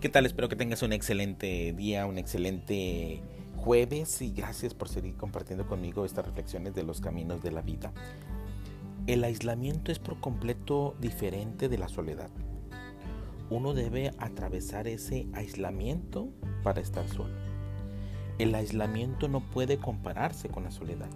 ¿Qué 0.00 0.08
tal? 0.08 0.26
Espero 0.26 0.48
que 0.48 0.56
tengas 0.56 0.82
un 0.82 0.92
excelente 0.92 1.72
día, 1.72 2.04
un 2.06 2.18
excelente 2.18 3.22
jueves 3.56 4.20
y 4.20 4.32
gracias 4.32 4.74
por 4.74 4.88
seguir 4.88 5.16
compartiendo 5.16 5.66
conmigo 5.66 6.04
estas 6.04 6.26
reflexiones 6.26 6.74
de 6.74 6.82
los 6.82 7.00
caminos 7.00 7.42
de 7.42 7.52
la 7.52 7.62
vida. 7.62 7.92
El 9.06 9.24
aislamiento 9.24 9.92
es 9.92 9.98
por 9.98 10.20
completo 10.20 10.94
diferente 11.00 11.68
de 11.68 11.78
la 11.78 11.88
soledad. 11.88 12.28
Uno 13.50 13.72
debe 13.72 14.10
atravesar 14.18 14.88
ese 14.88 15.26
aislamiento 15.32 16.28
para 16.62 16.80
estar 16.80 17.08
solo. 17.08 17.34
El 18.38 18.54
aislamiento 18.54 19.28
no 19.28 19.40
puede 19.40 19.78
compararse 19.78 20.48
con 20.48 20.64
la 20.64 20.70
soledad. 20.70 21.10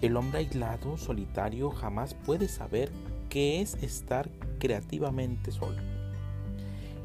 El 0.00 0.16
hombre 0.16 0.40
aislado, 0.40 0.96
solitario, 0.96 1.70
jamás 1.70 2.14
puede 2.14 2.48
saber 2.48 2.90
qué 3.28 3.60
es 3.60 3.74
estar 3.82 4.30
creativamente 4.58 5.52
solo 5.52 5.95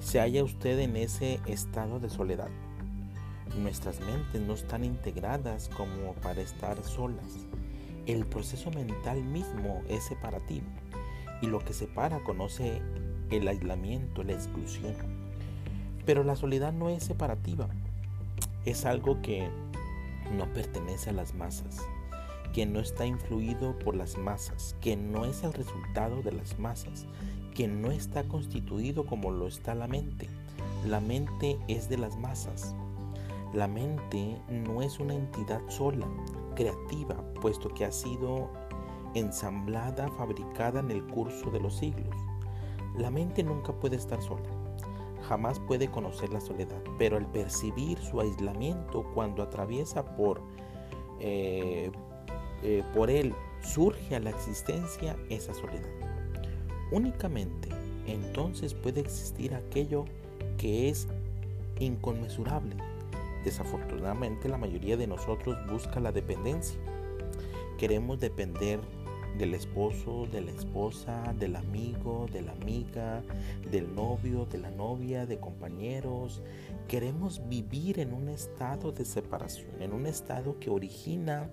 se 0.02 0.20
halla 0.20 0.44
usted 0.44 0.80
en 0.80 0.98
ese 0.98 1.40
estado 1.46 2.00
de 2.00 2.10
soledad. 2.10 2.50
Nuestras 3.58 4.00
mentes 4.00 4.42
no 4.42 4.56
están 4.56 4.84
integradas 4.84 5.70
como 5.70 6.14
para 6.16 6.42
estar 6.42 6.82
solas. 6.84 7.48
El 8.08 8.26
proceso 8.26 8.72
mental 8.72 9.24
mismo 9.24 9.84
es 9.88 10.04
separativo 10.04 10.66
y 11.42 11.48
lo 11.48 11.60
que 11.60 11.74
separa 11.74 12.20
conoce 12.24 12.82
el 13.30 13.48
aislamiento, 13.48 14.24
la 14.24 14.34
exclusión. 14.34 14.96
Pero 16.06 16.24
la 16.24 16.36
soledad 16.36 16.74
no 16.74 16.90
es 16.90 17.04
separativa. 17.04 17.70
Es 18.66 18.86
algo 18.86 19.22
que 19.22 19.50
no 20.36 20.52
pertenece 20.52 21.12
a 21.12 21.14
las 21.14 21.36
masas, 21.36 21.78
que 22.54 22.66
no 22.66 22.80
está 22.80 23.06
influido 23.06 23.78
por 23.80 23.96
las 23.96 24.18
masas, 24.18 24.76
que 24.82 24.96
no 24.96 25.26
es 25.26 25.44
el 25.44 25.54
resultado 25.54 26.22
de 26.22 26.32
las 26.32 26.60
masas, 26.60 27.06
que 27.54 27.68
no 27.68 27.92
está 27.92 28.24
constituido 28.24 29.06
como 29.06 29.32
lo 29.32 29.48
está 29.48 29.76
la 29.76 29.88
mente. 29.88 30.30
La 30.86 31.00
mente 31.00 31.60
es 31.68 31.90
de 31.90 31.98
las 31.98 32.18
masas. 32.18 32.76
La 33.54 33.68
mente 33.68 34.38
no 34.50 34.82
es 34.82 35.00
una 35.00 35.14
entidad 35.14 35.62
sola, 35.68 36.08
creativa, 36.56 37.16
puesto 37.42 37.70
que 37.70 37.86
ha 37.86 37.92
sido 37.92 38.50
ensamblada, 39.14 40.08
fabricada 40.18 40.80
en 40.80 40.92
el 40.92 41.04
curso 41.06 41.52
de 41.52 41.60
los 41.60 41.76
siglos. 41.76 42.16
La 42.98 43.12
mente 43.12 43.44
nunca 43.44 43.74
puede 43.74 43.96
estar 43.98 44.22
sola, 44.22 44.50
jamás 45.28 45.60
puede 45.60 45.90
conocer 45.90 46.32
la 46.32 46.42
soledad, 46.42 46.82
pero 46.98 47.18
al 47.18 47.26
percibir 47.28 47.98
su 48.00 48.20
aislamiento 48.20 49.04
cuando 49.14 49.44
atraviesa 49.44 50.16
por, 50.16 50.42
eh, 51.20 51.92
eh, 52.64 52.84
por 52.94 53.10
él, 53.10 53.34
surge 53.62 54.16
a 54.16 54.20
la 54.20 54.32
existencia 54.32 55.16
esa 55.30 55.54
soledad. 55.54 55.90
Únicamente 56.92 57.70
entonces 58.08 58.74
puede 58.74 59.02
existir 59.02 59.54
aquello 59.54 60.06
que 60.58 60.90
es 60.90 61.08
inconmensurable. 61.80 62.76
Desafortunadamente 63.44 64.50
la 64.50 64.58
mayoría 64.58 64.98
de 64.98 65.08
nosotros 65.08 65.58
busca 65.70 66.00
la 66.00 66.12
dependencia. 66.12 66.80
Queremos 67.78 68.20
depender 68.20 68.80
del 69.38 69.54
esposo, 69.54 70.28
de 70.32 70.42
la 70.42 70.52
esposa, 70.52 71.34
del 71.40 71.56
amigo, 71.56 72.28
de 72.32 72.42
la 72.42 72.52
amiga, 72.52 73.24
del 73.72 73.94
novio, 73.96 74.46
de 74.46 74.58
la 74.58 74.70
novia, 74.72 75.26
de 75.26 75.40
compañeros. 75.40 76.42
Queremos 76.88 77.48
vivir 77.48 78.00
en 78.00 78.14
un 78.14 78.30
estado 78.30 78.92
de 78.92 79.06
separación, 79.06 79.82
en 79.82 79.94
un 79.94 80.06
estado 80.06 80.60
que 80.60 80.70
origina 80.70 81.50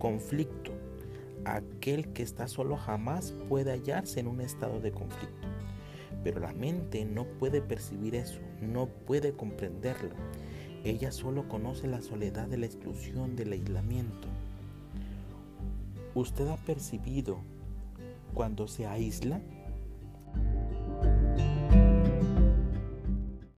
conflicto, 0.00 0.72
aquel 1.44 2.12
que 2.12 2.22
está 2.22 2.48
solo 2.48 2.76
jamás 2.76 3.34
puede 3.48 3.70
hallarse 3.70 4.18
en 4.18 4.26
un 4.26 4.40
estado 4.40 4.80
de 4.80 4.90
conflicto. 4.90 5.46
Pero 6.24 6.40
la 6.40 6.54
mente 6.54 7.04
no 7.04 7.26
puede 7.26 7.60
percibir 7.60 8.14
eso, 8.14 8.40
no 8.62 8.86
puede 8.88 9.34
comprenderlo. 9.34 10.14
Ella 10.84 11.12
solo 11.12 11.48
conoce 11.48 11.86
la 11.86 12.00
soledad 12.00 12.48
de 12.48 12.56
la 12.56 12.66
exclusión, 12.66 13.36
del 13.36 13.52
aislamiento. 13.52 14.26
¿Usted 16.14 16.48
ha 16.48 16.56
percibido 16.56 17.38
cuando 18.32 18.66
se 18.68 18.86
aísla? 18.86 19.42